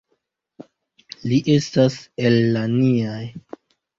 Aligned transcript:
Li 1.31 1.37
estas 1.57 1.99
el 2.29 2.39
la 2.57 2.65
niaj. 2.75 3.23